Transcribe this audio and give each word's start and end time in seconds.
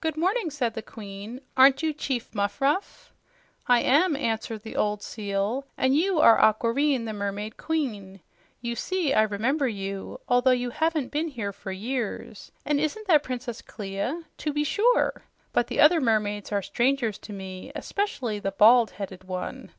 "Good 0.00 0.16
morning," 0.16 0.50
said 0.52 0.74
the 0.74 0.80
Queen. 0.80 1.40
"Aren't 1.56 1.82
you 1.82 1.92
Chief 1.92 2.32
Muffruff?" 2.32 3.12
"I 3.66 3.80
am," 3.80 4.14
answered 4.14 4.62
the 4.62 4.76
old 4.76 5.02
seal. 5.02 5.66
"And 5.76 5.96
you 5.96 6.20
are 6.20 6.38
Aquareine, 6.38 7.04
the 7.04 7.12
mermaid 7.12 7.56
queen. 7.56 8.20
You 8.60 8.76
see, 8.76 9.12
I 9.12 9.22
remember 9.22 9.66
you, 9.66 10.20
although 10.28 10.52
you 10.52 10.70
haven't 10.70 11.10
been 11.10 11.26
here 11.26 11.52
for 11.52 11.72
years. 11.72 12.52
And 12.64 12.78
isn't 12.78 13.08
that 13.08 13.24
Princess 13.24 13.60
Clia? 13.60 14.22
To 14.38 14.52
be 14.52 14.62
sure! 14.62 15.22
But 15.52 15.66
the 15.66 15.80
other 15.80 16.00
mermaids 16.00 16.52
are 16.52 16.62
strangers 16.62 17.18
to 17.18 17.32
me, 17.32 17.72
especially 17.74 18.38
the 18.38 18.52
bald 18.52 18.92
headed 18.92 19.24
one." 19.24 19.72